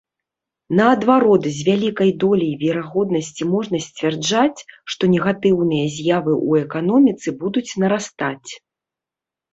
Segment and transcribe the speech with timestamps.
[0.77, 8.51] Наадварот, з вялікай доляй верагоднасці можна сцвярджаць, што негатыўныя з'явы ў эканоміцы будуць нарастаць.